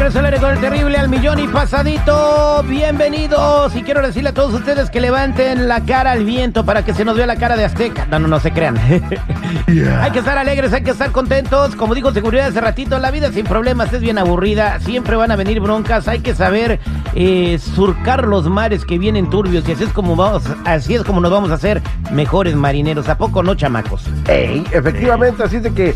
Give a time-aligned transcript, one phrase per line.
[0.00, 2.64] regreso al aire con el terrible al millón y pasadito.
[2.66, 3.76] Bienvenidos.
[3.76, 7.04] Y quiero decirle a todos ustedes que levanten la cara al viento para que se
[7.04, 8.06] nos vea la cara de Azteca.
[8.06, 8.78] No, no, no se crean.
[9.68, 11.76] hay que estar alegres, hay que estar contentos.
[11.76, 14.80] Como dijo seguridad hace ratito, la vida sin problemas es bien aburrida.
[14.80, 16.08] Siempre van a venir broncas.
[16.08, 16.80] Hay que saber
[17.14, 19.68] eh, surcar los mares que vienen turbios.
[19.68, 23.06] Y así es como vamos, así es como nos vamos a hacer mejores marineros.
[23.10, 24.04] ¿A poco no, chamacos?
[24.28, 25.94] Ey, efectivamente, así es de que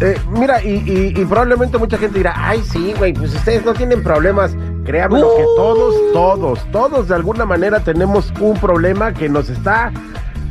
[0.00, 3.74] eh, mira, y, y, y, probablemente mucha gente dirá, ay, sí, güey, pues ustedes no
[3.74, 4.56] tienen problemas.
[4.84, 5.36] Créanme uh.
[5.36, 9.92] que todos, todos, todos de alguna manera tenemos un problema que nos está,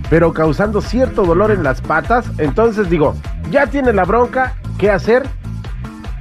[0.09, 2.25] pero causando cierto dolor en las patas.
[2.37, 3.15] Entonces digo,
[3.49, 5.23] ya tiene la bronca, ¿qué hacer?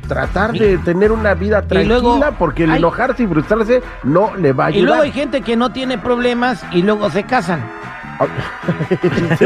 [0.09, 4.65] Tratar de tener una vida tranquila luego, porque el enojarse y frustrarse no le va
[4.65, 4.83] a ayudar.
[4.83, 7.63] Y luego hay gente que no tiene problemas y luego se casan.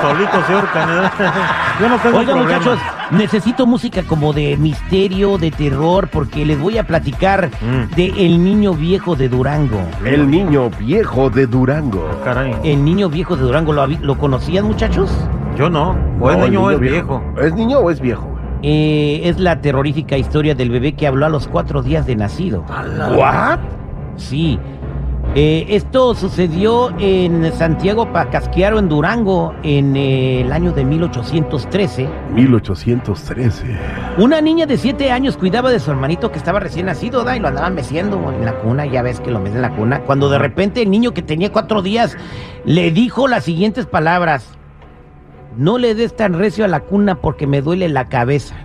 [0.00, 1.10] Solito se ahorcan.
[1.80, 2.78] Yo no tengo Oiga, muchachos,
[3.10, 7.94] necesito música como de misterio, de terror, porque les voy a platicar mm.
[7.94, 9.80] de El Niño Viejo de Durango.
[10.04, 12.06] El Niño Viejo de Durango.
[12.24, 12.54] Caray.
[12.64, 15.10] El Niño Viejo de Durango, ¿lo, ¿lo conocían, muchachos?
[15.56, 15.96] Yo no.
[16.20, 17.20] ¿O es No, niño o es viejo.
[17.20, 17.40] viejo?
[17.46, 18.28] ¿Es niño o es viejo?
[18.62, 22.64] Eh, es la terrorífica historia del bebé que habló a los cuatro días de nacido.
[23.16, 23.58] ¿What?
[24.16, 24.58] Sí.
[25.34, 32.08] Eh, esto sucedió en Santiago Pacasquiaro, en Durango, en eh, el año de 1813.
[32.34, 33.66] 1813.
[34.16, 37.36] Una niña de 7 años cuidaba de su hermanito que estaba recién nacido, ¿da?
[37.36, 40.00] y lo andaban meciendo en la cuna, ya ves que lo mecen en la cuna.
[40.00, 42.16] Cuando de repente el niño que tenía cuatro días
[42.64, 44.56] le dijo las siguientes palabras:
[45.58, 48.56] No le des tan recio a la cuna porque me duele la cabeza.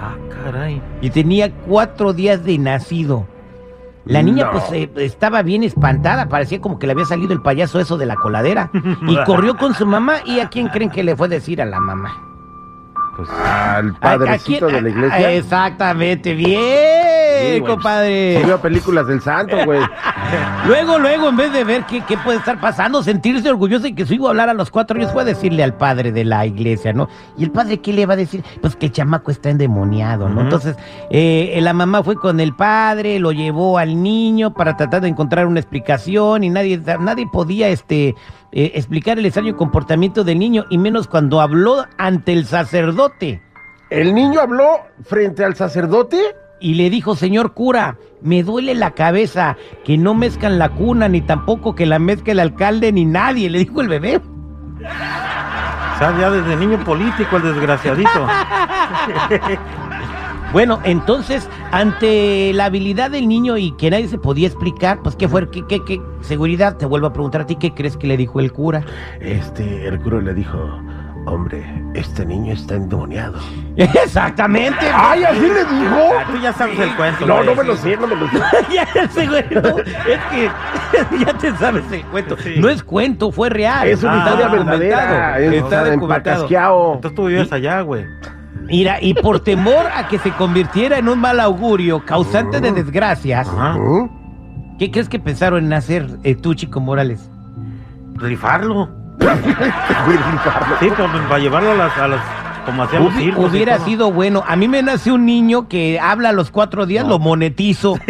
[0.00, 0.80] Ah, caray.
[1.02, 3.26] Y tenía cuatro días de nacido.
[4.06, 4.52] La niña No.
[4.52, 8.06] pues eh, estaba bien espantada, parecía como que le había salido el payaso eso de
[8.06, 8.70] la coladera.
[9.08, 11.66] Y corrió con su mamá y a quién creen que le fue a decir a
[11.66, 12.29] la mamá.
[13.26, 15.32] Pues Al ¿A- a padrecito de la A- iglesia.
[15.32, 17.72] Exactamente, bien, Sí, güey.
[17.72, 18.42] compadre.
[18.44, 19.80] Vio películas del santo, güey.
[20.66, 24.06] Luego, luego, en vez de ver qué, qué puede estar pasando, sentirse orgulloso y que
[24.06, 26.92] su hijo hablara a los cuatro años, fue a decirle al padre de la iglesia,
[26.92, 27.08] ¿no?
[27.36, 28.44] ¿Y el padre qué le va a decir?
[28.60, 30.42] Pues que el chamaco está endemoniado, ¿no?
[30.42, 30.76] Entonces,
[31.10, 35.46] eh, la mamá fue con el padre, lo llevó al niño para tratar de encontrar
[35.46, 38.14] una explicación y nadie, nadie podía este,
[38.52, 43.42] eh, explicar el extraño comportamiento del niño, y menos cuando habló ante el sacerdote.
[43.90, 46.36] El niño habló frente al sacerdote.
[46.62, 51.22] y le dijo, señor cura, me duele la cabeza, que no mezcan la cuna, ni
[51.22, 54.16] tampoco que la mezque el alcalde, ni nadie, le dijo el bebé.
[54.18, 58.26] o sea, ya desde niño político el desgraciadito.
[60.52, 65.28] Bueno, entonces, ante la habilidad del niño y que nadie se podía explicar, pues, ¿qué
[65.28, 65.48] fue?
[65.50, 66.76] ¿Qué, qué, qué seguridad?
[66.76, 68.82] Te vuelvo a preguntar a ti, ¿qué crees que le dijo el cura?
[69.20, 70.58] Este, el cura le dijo,
[71.26, 71.64] hombre,
[71.94, 73.38] este niño está endemoniado.
[73.76, 74.86] Exactamente.
[74.92, 75.96] ¡Ay, así le dijo!
[76.18, 77.26] Ah, Tú ya sabes el cuento.
[77.26, 77.46] No, güey.
[77.46, 78.38] no me lo sé, no me lo sé.
[78.74, 79.44] ya ese es
[80.30, 80.50] que
[81.24, 82.36] ya te sabes el cuento.
[82.38, 82.54] Sí.
[82.58, 83.88] No es cuento, fue real.
[83.88, 85.38] Es una Ah, historia documentado, verdadera.
[85.40, 86.36] Es, Está o sea, en documentado.
[86.36, 86.94] Pacasquiao.
[86.94, 88.06] Entonces tú vivías allá, güey.
[88.70, 93.48] Mira, y por temor a que se convirtiera en un mal augurio causante de desgracias,
[93.48, 93.74] Ajá.
[93.74, 94.76] ¿Mm?
[94.78, 97.28] ¿qué crees que pensaron en hacer eh, tú, Chico Morales?
[98.14, 98.88] Rifarlo.
[99.18, 100.76] Rifarlo.
[100.80, 102.20] Sí, pues, para llevarlo a las, a las
[102.66, 103.50] como hacían los Hubi- circos.
[103.50, 104.44] hubiera sido bueno.
[104.46, 107.92] A mí me nace un niño que habla a los cuatro días, lo monetizo.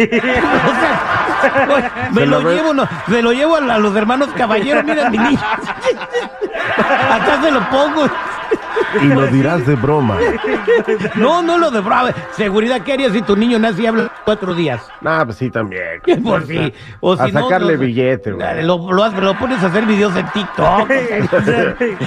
[1.41, 3.95] O sea, oye, me Se lo, llevo, no, se lo llevo a, la- a los
[3.95, 5.39] hermanos caballeros, mira mi niño.
[7.11, 8.05] Acá se lo pongo.
[9.01, 10.17] Y lo dirás de broma.
[11.15, 12.09] No, no lo de bravo.
[12.35, 14.81] Seguridad, ¿qué harías si tu niño nace y habla cuatro días?
[15.01, 16.01] Nah, pues sí, también.
[16.23, 16.43] Por
[16.99, 18.63] o A si no, sacarle no- billete, güey.
[18.63, 20.87] Lo, lo, haces- lo pones a hacer videos en TikTok.
[20.87, 21.97] ¿Qué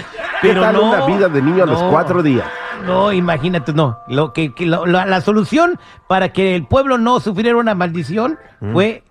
[0.43, 2.45] Pero tal no, una vida de niño a los cuatro días?
[2.87, 3.99] No, imagínate, no.
[4.09, 8.39] Lo que, que lo- la, la solución para que el pueblo no sufriera una maldición
[8.73, 9.03] fue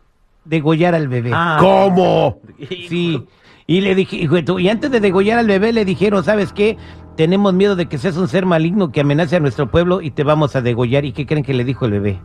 [0.45, 1.31] degollar al bebé.
[1.33, 1.57] Ah.
[1.59, 2.39] ¿Cómo?
[2.69, 3.25] Sí.
[3.65, 4.27] Y le dije,
[4.59, 6.77] y antes de degollar al bebé le dijeron, ¿sabes qué?
[7.15, 10.23] Tenemos miedo de que seas un ser maligno que amenace a nuestro pueblo y te
[10.23, 11.05] vamos a degollar.
[11.05, 12.19] ¿Y qué creen que le dijo el bebé?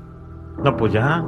[0.64, 1.22] No, pues ya.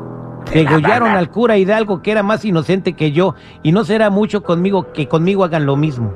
[0.52, 4.90] Degollaron al cura Hidalgo, que era más inocente que yo, y no será mucho conmigo
[4.92, 6.14] que conmigo hagan lo mismo.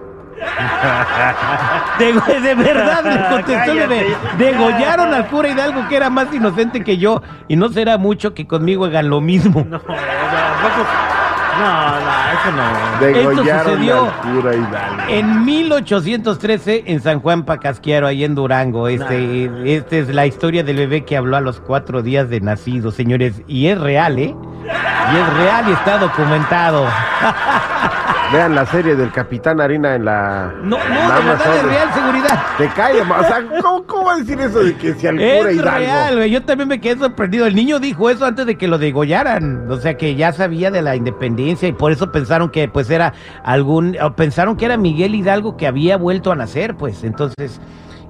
[1.98, 4.06] De, de verdad, le contestó el bebé.
[4.38, 8.46] Degollaron al cura Hidalgo, que era más inocente que yo, y no será mucho que
[8.46, 9.64] conmigo hagan lo mismo.
[9.68, 11.13] No, o sea, tampoco-
[11.58, 13.00] no, no, eso no.
[13.00, 15.02] Degollaron sucedió al cura Hidalgo.
[15.08, 20.76] En 1813, en San Juan Pacasquiaro, ahí en Durango, este, esta es la historia del
[20.76, 23.42] bebé que habló a los cuatro días de nacido, señores.
[23.46, 24.34] Y es real, ¿eh?
[24.64, 26.86] Y es real y está documentado.
[28.34, 30.52] vean la serie del Capitán Harina en la.
[30.62, 30.90] No, no, en
[31.24, 32.42] de verdad es real seguridad.
[32.58, 35.26] Te cae, o sea, ¿cómo, cómo va a decir eso de que si al cura
[35.50, 35.78] Es Hidalgo?
[35.78, 36.30] real, güey.
[36.30, 37.46] Yo también me quedé sorprendido.
[37.46, 39.70] El niño dijo eso antes de que lo degollaran.
[39.70, 43.14] O sea, que ya sabía de la independencia y por eso pensaron que pues era
[43.44, 43.96] algún...
[44.02, 47.04] o pensaron que era Miguel Hidalgo que había vuelto a nacer, pues.
[47.04, 47.60] Entonces,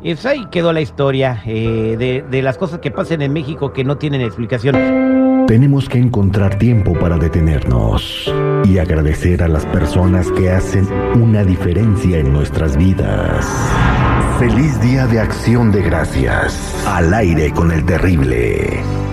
[0.03, 3.85] pues ahí quedó la historia eh, de, de las cosas que pasan en México que
[3.85, 5.24] no tienen explicación.
[5.46, 8.32] Tenemos que encontrar tiempo para detenernos
[8.64, 13.46] y agradecer a las personas que hacen una diferencia en nuestras vidas.
[14.38, 16.75] Feliz Día de Acción de Gracias.
[16.87, 19.03] Al aire con el terrible.